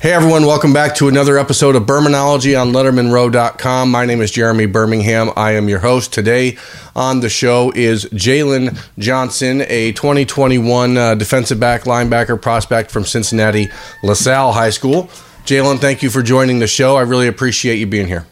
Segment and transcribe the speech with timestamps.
[0.00, 3.90] Hey everyone, welcome back to another episode of Bermanology on LettermenRow.com.
[3.90, 5.30] My name is Jeremy Birmingham.
[5.36, 6.14] I am your host.
[6.14, 6.56] Today
[6.96, 13.68] on the show is Jalen Johnson, a 2021 uh, defensive back linebacker prospect from Cincinnati
[14.02, 15.10] LaSalle High School.
[15.44, 16.96] Jalen, thank you for joining the show.
[16.96, 18.24] I really appreciate you being here.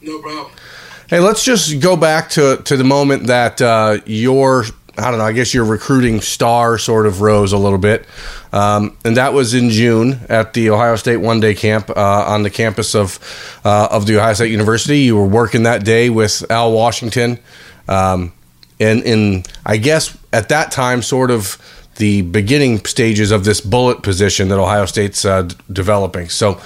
[0.00, 0.52] No problem.
[1.08, 4.64] Hey, let's just go back to, to the moment that uh, your
[4.98, 8.06] I don't know, I guess your recruiting star sort of rose a little bit.
[8.52, 12.42] Um, and that was in June at the Ohio State one day camp uh, on
[12.42, 13.18] the campus of,
[13.64, 15.00] uh, of the Ohio State University.
[15.00, 17.38] You were working that day with Al Washington.
[17.88, 18.32] Um,
[18.78, 21.56] and in, I guess, at that time, sort of
[21.96, 26.28] the beginning stages of this bullet position that Ohio State's uh, developing.
[26.28, 26.60] So,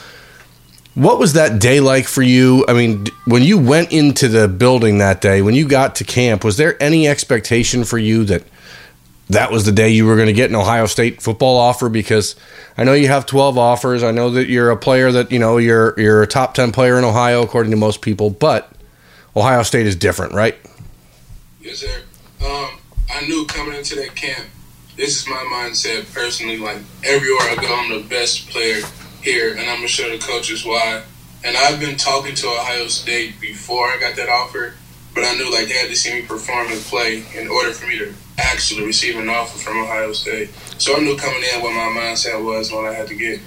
[0.96, 2.64] what was that day like for you?
[2.66, 6.42] I mean, when you went into the building that day, when you got to camp,
[6.42, 8.44] was there any expectation for you that
[9.28, 11.90] that was the day you were going to get an Ohio State football offer?
[11.90, 12.34] Because
[12.78, 14.02] I know you have 12 offers.
[14.02, 16.96] I know that you're a player that, you know, you're you're a top 10 player
[16.96, 18.72] in Ohio according to most people, but
[19.36, 20.56] Ohio State is different, right?
[21.60, 22.02] Yes, sir.
[22.42, 22.70] Um,
[23.14, 24.46] I knew coming into that camp,
[24.96, 26.56] this is my mindset personally.
[26.56, 28.80] Like everywhere I go, I'm the best player
[29.22, 31.02] here, and I'm gonna show the coaches why.
[31.44, 34.74] And I've been talking to Ohio State before I got that offer,
[35.14, 37.86] but I knew like they had to see me perform and play in order for
[37.86, 40.50] me to actually receive an offer from Ohio State.
[40.78, 43.40] So I knew coming in what my mindset was what I had to get.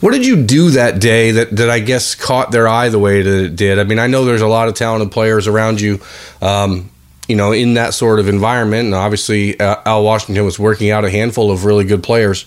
[0.00, 3.22] What did you do that day that, that I guess caught their eye the way
[3.22, 3.78] that it did?
[3.78, 6.00] I mean, I know there's a lot of talented players around you,
[6.42, 6.90] um,
[7.28, 8.86] you know, in that sort of environment.
[8.86, 12.46] And obviously, uh, Al Washington was working out a handful of really good players.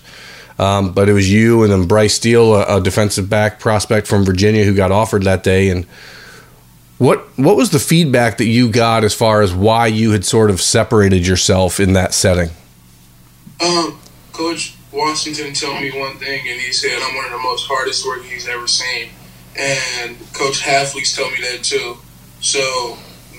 [0.60, 4.26] Um, but it was you and then Bryce Steele, a, a, defensive back prospect from
[4.26, 5.70] Virginia, who got offered that day.
[5.70, 5.86] And
[6.98, 10.50] what what was the feedback that you got as far as why you had sort
[10.50, 12.50] of separated yourself in that setting?
[13.64, 13.98] Um,
[14.34, 18.06] Coach Washington told me one thing, and he said I'm one of the most hardest
[18.06, 19.08] working he's ever seen.
[19.58, 21.96] And Coach Hafley's told me that too.
[22.42, 22.98] So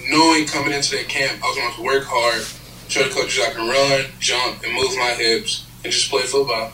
[0.09, 2.41] knowing coming into that camp, I was going to work hard,
[2.89, 6.71] show the coaches I can run, jump, and move my hips, and just play football.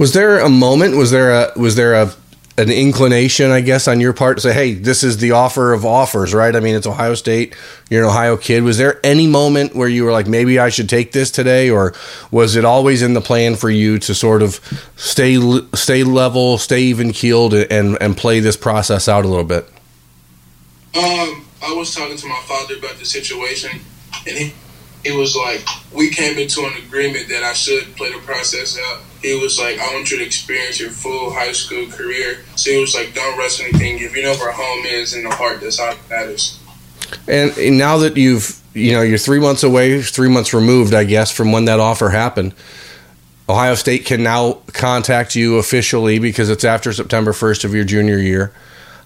[0.00, 0.96] Was there a moment?
[0.96, 2.10] Was there a was there a
[2.56, 5.84] an inclination, I guess, on your part to say, "Hey, this is the offer of
[5.84, 6.56] offers," right?
[6.56, 7.54] I mean, it's Ohio State.
[7.90, 8.62] You're an Ohio kid.
[8.62, 11.92] Was there any moment where you were like, "Maybe I should take this today," or
[12.30, 14.58] was it always in the plan for you to sort of
[14.96, 15.38] stay
[15.74, 19.68] stay level, stay even keeled, and and play this process out a little bit?
[20.96, 23.80] Um, I was talking to my father about the situation,
[24.26, 24.54] and he
[25.04, 29.00] it was like we came into an agreement that I should play the process out.
[29.22, 32.38] He was like, I want you to experience your full high school career.
[32.56, 33.98] So he was like, don't rush anything.
[33.98, 36.58] If you know where home is in the heart, that's all that matters.
[37.28, 41.04] And, and now that you've, you know, you're three months away, three months removed, I
[41.04, 42.54] guess, from when that offer happened.
[43.48, 48.18] Ohio State can now contact you officially because it's after September 1st of your junior
[48.18, 48.52] year.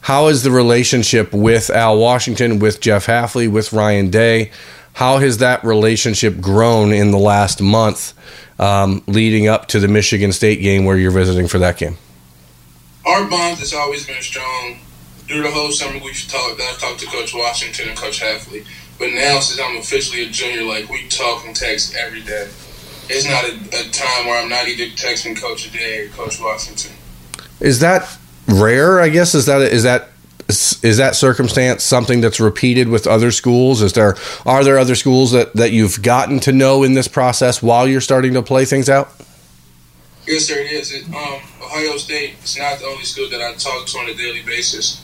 [0.03, 4.51] How is the relationship with Al Washington, with Jeff Hafley, with Ryan Day?
[4.95, 8.15] How has that relationship grown in the last month
[8.61, 11.99] um, leading up to the Michigan State game where you're visiting for that game?
[13.05, 14.79] Our bond has always been strong.
[15.27, 16.61] Through the whole summer, we've talked.
[16.61, 18.67] I've talked to Coach Washington and Coach Hafley.
[18.99, 22.49] But now, since I'm officially a junior, like we talk and text every day.
[23.09, 26.93] It's not a, a time where I'm not either texting Coach Day or Coach Washington.
[27.61, 28.17] Is that
[28.47, 29.01] rare?
[29.01, 30.11] I guess is that is that
[30.49, 33.83] is that circumstance something that's repeated with other schools?
[33.83, 37.63] Is there are there other schools that, that you've gotten to know in this process
[37.63, 39.11] while you're starting to play things out?
[40.27, 40.59] Yes, sir.
[40.59, 40.93] It is.
[40.93, 44.15] It, um, Ohio State is not the only school that I talk to on a
[44.15, 45.03] daily basis.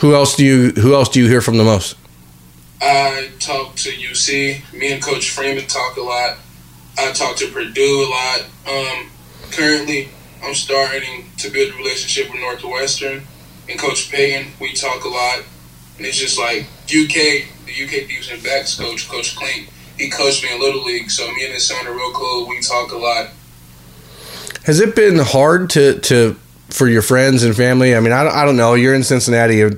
[0.00, 1.96] Who else do you Who else do you hear from the most?
[2.80, 4.72] I talk to UC.
[4.72, 6.38] Me and Coach Freeman talk a lot.
[6.98, 8.40] I talk to Purdue a lot.
[8.68, 9.10] Um,
[9.52, 10.08] currently,
[10.42, 13.22] I'm starting to build a relationship with Northwestern
[13.68, 15.42] and Coach Payton, we talk a lot.
[15.96, 19.68] And it's just like UK, the UK defensive backs coach, Coach Klink,
[19.98, 21.10] he coached me in Little League.
[21.10, 22.48] So me and his son are real close.
[22.48, 23.30] We talk a lot.
[24.64, 26.34] Has it been hard to, to
[26.70, 27.94] for your friends and family?
[27.94, 28.74] I mean, I don't, I don't know.
[28.74, 29.68] You're in Cincinnati.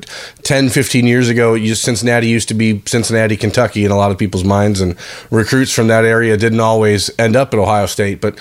[0.42, 4.44] 10, 15 years ago, Cincinnati used to be Cincinnati, Kentucky in a lot of people's
[4.44, 4.96] minds, and
[5.30, 8.20] recruits from that area didn't always end up at Ohio State.
[8.20, 8.38] But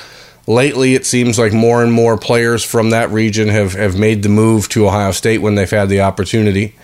[0.48, 4.30] lately it seems like more and more players from that region have, have made the
[4.30, 6.76] move to Ohio State when they've had the opportunity.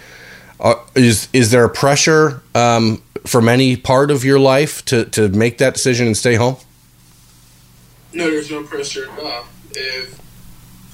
[0.60, 5.58] Uh, is is there pressure um, from any part of your life to, to make
[5.58, 6.58] that decision and stay home?
[8.12, 9.46] No, there's no pressure at all.
[9.72, 10.20] If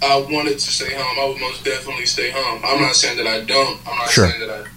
[0.03, 2.61] I wanted to stay home, I would most definitely stay home.
[2.63, 3.79] I'm not saying that I don't.
[3.87, 4.29] I'm not sure.
[4.29, 4.69] saying that I.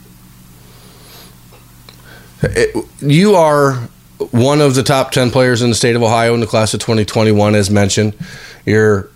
[2.40, 3.88] It, you are
[4.30, 6.80] one of the top 10 players in the state of Ohio in the class of
[6.80, 8.14] 2021, as mentioned.
[8.66, 9.10] Your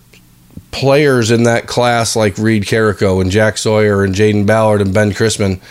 [0.71, 5.11] players in that class, like Reid Carrico and Jack Sawyer and Jayden Ballard and Ben
[5.11, 5.61] Christman,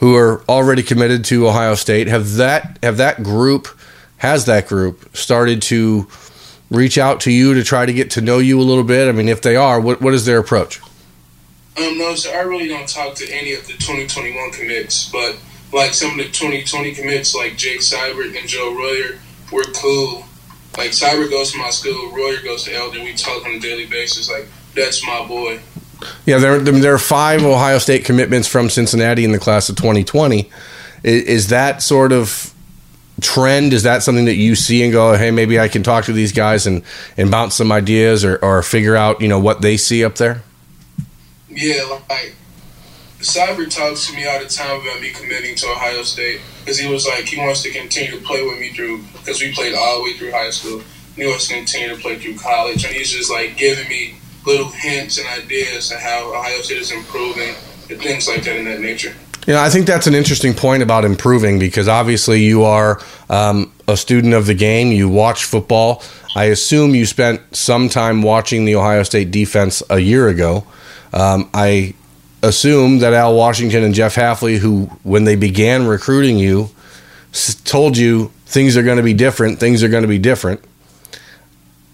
[0.00, 3.68] who are already committed to Ohio State, have that have that group
[4.18, 6.08] has that group started to
[6.70, 9.08] reach out to you to try to get to know you a little bit?
[9.08, 10.80] I mean, if they are, what what is their approach?
[11.78, 15.36] Um, no, so I really don't talk to any of the 2021 commits, but
[15.72, 19.18] like some of the 2020 commits, like Jake Seibert and Joe Royer,
[19.52, 20.24] we're cool.
[20.76, 23.02] Like Seibert goes to my school, Royer goes to Elder.
[23.02, 24.30] We talk on a daily basis.
[24.30, 25.60] Like that's my boy.
[26.26, 30.48] Yeah, there there are five Ohio State commitments from Cincinnati in the class of 2020.
[31.02, 32.54] Is, is that sort of
[33.20, 33.72] trend?
[33.72, 36.32] Is that something that you see and go, hey, maybe I can talk to these
[36.32, 36.82] guys and,
[37.16, 40.42] and bounce some ideas or, or figure out, you know, what they see up there?
[41.48, 42.36] Yeah, like
[43.20, 46.88] Seibert talks to me all the time about me committing to Ohio State because he
[46.88, 49.98] was like he wants to continue to play with me through because we played all
[49.98, 50.82] the way through high school.
[51.16, 54.68] He wants to continue to play through college, and he's just like giving me little
[54.68, 57.54] hints and ideas of how Ohio State is improving
[57.90, 59.14] and things like that in that nature.
[59.48, 63.00] You know, I think that's an interesting point about improving because obviously you are
[63.30, 64.92] um, a student of the game.
[64.92, 66.04] You watch football.
[66.36, 70.66] I assume you spent some time watching the Ohio State defense a year ago.
[71.12, 71.94] Um, I
[72.42, 76.70] assume that Al Washington and Jeff Hafley, who when they began recruiting you,
[77.64, 79.60] told you things are going to be different.
[79.60, 80.60] Things are going to be different.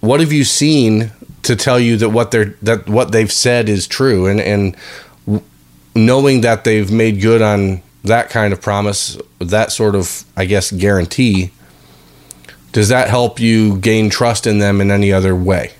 [0.00, 1.12] What have you seen
[1.42, 4.26] to tell you that what they're that what they've said is true?
[4.26, 4.76] And and
[5.94, 10.70] knowing that they've made good on that kind of promise, that sort of, I guess,
[10.70, 11.52] guarantee,
[12.72, 15.72] does that help you gain trust in them in any other way?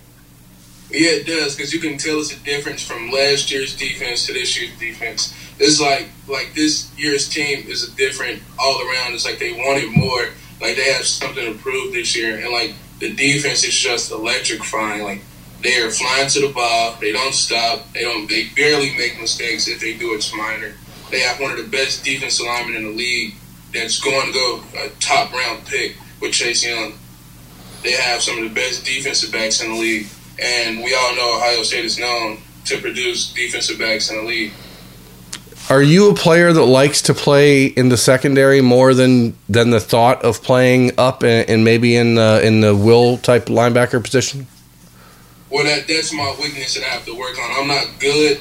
[0.95, 4.33] Yeah, it does because you can tell it's a difference from last year's defense to
[4.33, 5.35] this year's defense.
[5.59, 9.15] It's like like this year's team is a different all around.
[9.15, 10.29] It's like they wanted more.
[10.61, 15.03] Like they have something to prove this year, and like the defense is just electrifying.
[15.03, 15.23] Like
[15.63, 16.97] they are flying to the ball.
[17.01, 17.93] They don't stop.
[17.93, 18.29] They don't.
[18.29, 19.67] They barely make mistakes.
[19.67, 20.75] If they do, it's minor.
[21.11, 23.35] They have one of the best defense alignment in the league.
[23.73, 26.95] That's going to go a top round pick with Chase Young.
[27.83, 30.07] They have some of the best defensive backs in the league,
[30.41, 34.53] and we all know Ohio State is known to produce defensive backs in the league.
[35.71, 39.81] Are you a player that likes to play in the secondary more than than the
[39.81, 44.47] thought of playing up and, and maybe in the, in the will type linebacker position?
[45.55, 47.49] well, that that's my weakness that I have to work on.
[47.53, 48.41] I'm not good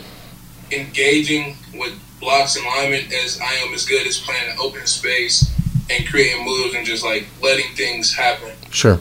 [0.72, 5.54] engaging with blocks and linemen as I am as good as playing open space
[5.92, 8.50] and creating moves and just like letting things happen.
[8.72, 9.00] Sure.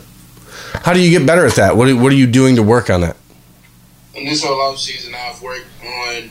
[0.74, 1.76] How do you get better at that?
[1.76, 3.16] What are, what are you doing to work on that?
[4.14, 6.30] In this whole off season, I've worked on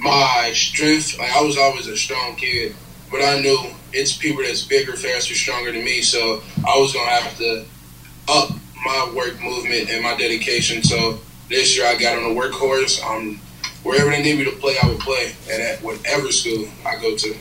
[0.00, 1.18] my strength.
[1.18, 2.74] Like I was always a strong kid,
[3.10, 3.58] but I knew
[3.92, 6.02] it's people that's bigger, faster, stronger than me.
[6.02, 7.64] So I was gonna have to
[8.28, 8.50] up
[8.84, 10.82] my work movement and my dedication.
[10.82, 13.02] So this year I got on a workhorse.
[13.04, 13.40] Um,
[13.82, 17.16] wherever they need me to play, I would play, and at whatever school I go
[17.16, 17.36] to.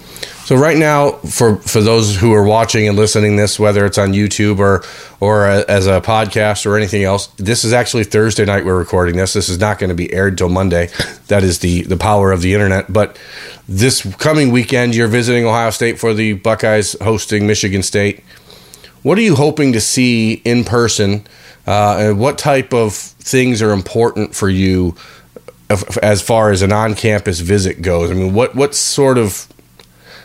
[0.46, 4.12] So right now, for for those who are watching and listening this, whether it's on
[4.12, 4.84] YouTube or
[5.22, 8.66] or as a podcast or anything else, this is actually Thursday night.
[8.66, 9.32] We're recording this.
[9.32, 10.90] This is not going to be aired till Monday.
[11.30, 12.92] That is the the power of the internet.
[12.92, 13.18] But
[13.70, 18.22] this coming weekend, you're visiting Ohio State for the Buckeyes hosting Michigan State.
[19.02, 21.26] What are you hoping to see in person?
[21.66, 24.96] Uh, and what type of things are important for you
[26.02, 28.12] as far as an on-campus visit goes?
[28.12, 29.48] I mean, what what sort of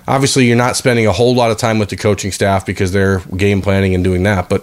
[0.08, 3.20] obviously you're not spending a whole lot of time with the coaching staff because they're
[3.36, 4.62] game planning and doing that, but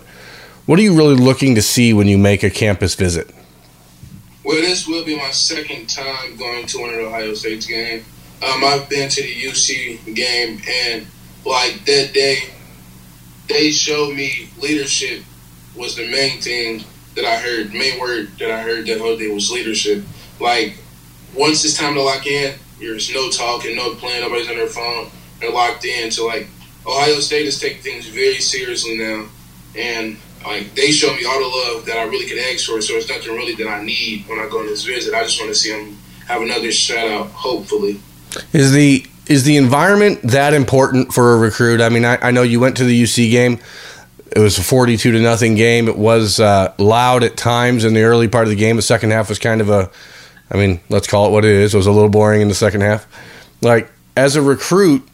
[0.65, 3.29] what are you really looking to see when you make a campus visit?
[4.43, 8.03] Well, this will be my second time going to one of the Ohio State's game.
[8.43, 11.07] Um, I've been to the UC game, and
[11.45, 12.49] like that day,
[13.47, 15.23] they showed me leadership
[15.75, 16.83] was the main thing
[17.15, 17.73] that I heard.
[17.73, 20.03] Main word that I heard that whole day was leadership.
[20.39, 20.77] Like
[21.35, 24.21] once it's time to lock in, there's no talking, no playing.
[24.21, 25.09] Nobody's on their phone.
[25.39, 26.11] They're locked in.
[26.11, 26.47] So like
[26.85, 29.25] Ohio State is taking things very seriously now,
[29.77, 32.81] and like they show me all the love that I really could ask for.
[32.81, 35.13] So it's nothing really that I need when I go on this visit.
[35.13, 37.27] I just want to see them have another shout out.
[37.27, 37.99] Hopefully,
[38.53, 41.81] is the is the environment that important for a recruit?
[41.81, 43.59] I mean, I, I know you went to the UC game.
[44.35, 45.87] it was a 42 to nothing game.
[45.87, 48.75] It was uh, loud at times in the early part of the game.
[48.75, 49.89] The second half was kind of a,
[50.51, 51.73] I mean, let's call it what it is.
[51.73, 53.07] It was a little boring in the second half.
[53.61, 55.07] Like, as a recruit,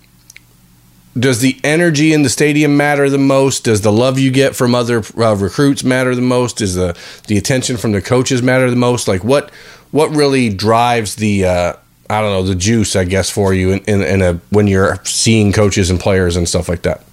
[1.17, 3.65] does the energy in the stadium matter the most?
[3.65, 6.57] Does the love you get from other uh, recruits matter the most?
[6.57, 9.07] Does the the attention from the coaches matter the most?
[9.07, 9.49] Like what
[9.91, 11.73] what really drives the uh,
[12.09, 15.03] I don't know the juice I guess for you in, in, in a when you're
[15.03, 17.03] seeing coaches and players and stuff like that.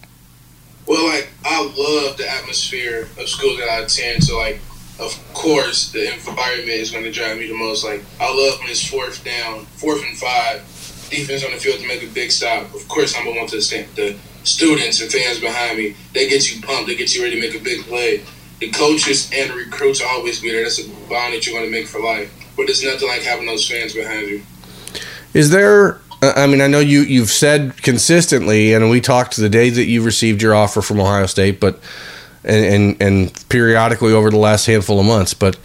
[0.87, 4.23] Well, like I love the atmosphere of school that I attend.
[4.25, 4.61] So like,
[5.01, 7.85] of course, the environment is going to drive me the most.
[7.85, 10.63] Like I love when it's fourth down, fourth and five
[11.11, 12.75] defense on the field to make a big stop.
[12.75, 15.95] Of course, I'm want to stand the students and fans behind me.
[16.13, 16.89] They get you pumped.
[16.89, 18.23] They get you ready to make a big play.
[18.61, 20.63] The coaches and the recruits always be there.
[20.63, 22.33] That's a bond that you're going to make for life.
[22.57, 24.43] But there's nothing like having those fans behind you.
[25.35, 26.01] Is there?
[26.21, 30.03] I mean, I know you you've said consistently, and we talked the day that you
[30.03, 31.81] received your offer from Ohio State, but
[32.43, 35.57] and and, and periodically over the last handful of months, but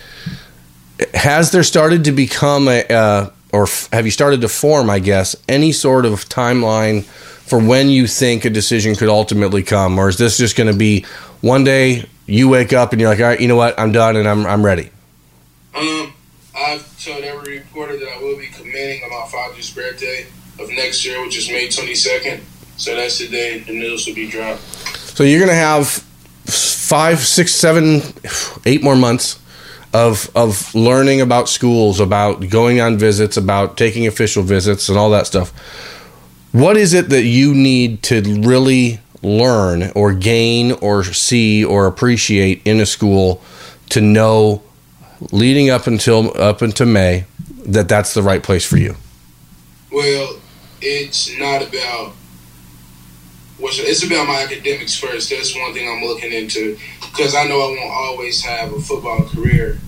[1.15, 5.35] has there started to become a or f- have you started to form, I guess,
[5.47, 10.17] any sort of timeline for when you think a decision could ultimately come, or is
[10.17, 11.05] this just going to be
[11.41, 14.17] one day you wake up and you're like, all right, you know what, I'm done
[14.17, 14.89] and I'm I'm ready?
[15.75, 16.13] Um,
[16.57, 20.25] I've told every reporter that I will be committing on my father's birthday
[20.59, 22.41] of next year, which is May 22nd.
[22.77, 24.61] So that's the day the news will be dropped.
[24.61, 28.01] So you're going to have five, six, seven,
[28.65, 29.39] eight more months
[29.93, 35.09] of of learning about schools, about going on visits, about taking official visits, and all
[35.11, 35.51] that stuff.
[36.51, 42.61] What is it that you need to really learn, or gain, or see, or appreciate
[42.65, 43.41] in a school
[43.89, 44.61] to know,
[45.31, 47.25] leading up until up until May,
[47.65, 48.95] that that's the right place for you?
[49.91, 50.37] Well,
[50.81, 52.13] it's not about
[53.65, 55.29] it's about my academics first.
[55.29, 59.23] That's one thing I'm looking into because I know I won't always have a football
[59.29, 59.79] career.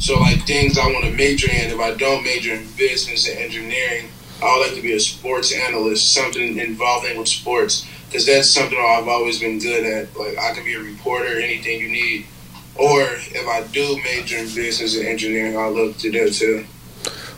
[0.00, 3.38] So, like things I want to major in, if I don't major in business and
[3.38, 4.08] engineering,
[4.42, 8.78] I would like to be a sports analyst, something involving with sports, because that's something
[8.78, 10.16] I've always been good at.
[10.16, 12.26] Like I can be a reporter, anything you need.
[12.78, 16.66] Or if I do major in business and engineering, I'll look to do too.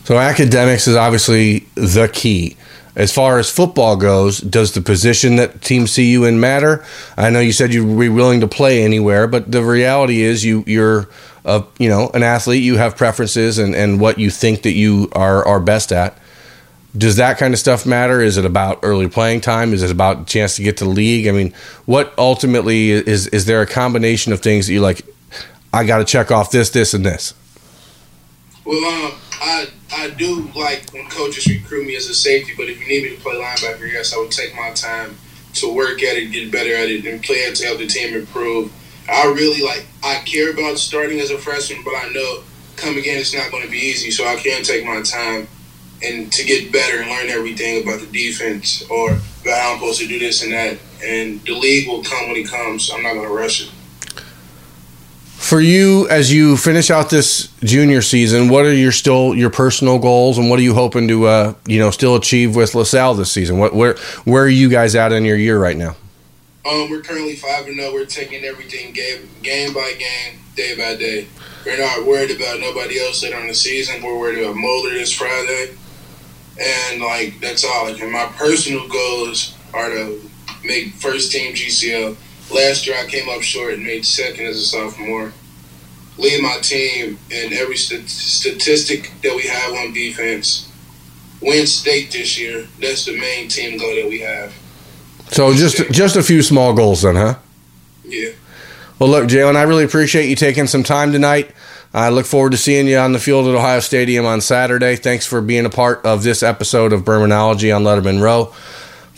[0.04, 2.56] So academics is obviously the key.
[2.98, 6.84] As far as football goes, does the position that teams see you in matter?
[7.16, 10.64] I know you said you'd be willing to play anywhere, but the reality is you
[10.66, 11.08] you're
[11.44, 12.64] a you know an athlete.
[12.64, 16.18] You have preferences and, and what you think that you are are best at.
[16.96, 18.20] Does that kind of stuff matter?
[18.20, 19.72] Is it about early playing time?
[19.72, 21.28] Is it about chance to get to the league?
[21.28, 21.54] I mean,
[21.86, 25.02] what ultimately is is there a combination of things that you like?
[25.72, 27.32] I got to check off this, this, and this.
[28.64, 32.80] Well, um, I I do like when coaches recruit me as a safety, but if
[32.80, 35.16] you need me to play linebacker, yes, I would take my time
[35.54, 38.14] to work at it, get better at it, and play it to help the team
[38.14, 38.72] improve.
[39.08, 42.42] I really like I care about starting as a freshman, but I know
[42.76, 45.48] coming in it's not going to be easy, so I can take my time
[46.02, 50.00] and to get better and learn everything about the defense or about how I'm supposed
[50.00, 50.78] to do this and that.
[51.04, 52.90] And the league will come when it comes.
[52.92, 53.70] I'm not going to rush it.
[55.48, 59.98] For you, as you finish out this junior season, what are your still your personal
[59.98, 63.32] goals, and what are you hoping to uh, you know still achieve with LaSalle this
[63.32, 63.58] season?
[63.58, 65.96] What where where are you guys at in your year right now?
[66.70, 67.94] Um, we're currently five and zero.
[67.94, 71.26] We're taking everything game game by game, day by day.
[71.64, 74.02] We're not worried about nobody else later on the season.
[74.02, 75.74] We're worried about Moeller this Friday,
[76.60, 77.90] and like that's all.
[77.90, 80.30] Like, and my personal goals are to
[80.62, 82.18] make first team GCL.
[82.52, 85.32] Last year I came up short and made second as a sophomore.
[86.16, 90.70] Lead my team in every st- statistic that we have on defense.
[91.40, 92.66] Win state this year.
[92.80, 94.52] That's the main team goal that we have.
[95.30, 97.34] So just just a few small goals then, huh?
[98.04, 98.30] Yeah.
[98.98, 101.52] Well, look, Jalen, I really appreciate you taking some time tonight.
[101.94, 104.96] I look forward to seeing you on the field at Ohio Stadium on Saturday.
[104.96, 108.52] Thanks for being a part of this episode of Bermanology on Lettermen Row.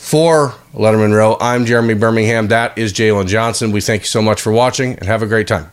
[0.00, 2.48] For Lettermen Row, I'm Jeremy Birmingham.
[2.48, 3.70] That is Jalen Johnson.
[3.70, 5.70] We thank you so much for watching and have a great time.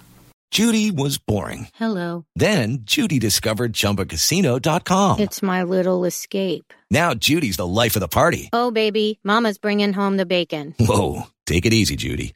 [0.51, 1.69] Judy was boring.
[1.75, 2.25] Hello.
[2.35, 5.19] Then Judy discovered ChumbaCasino.com.
[5.19, 6.71] It's my little escape.
[6.91, 8.49] Now Judy's the life of the party.
[8.53, 10.75] Oh, baby, Mama's bringing home the bacon.
[10.79, 12.35] Whoa, take it easy, Judy.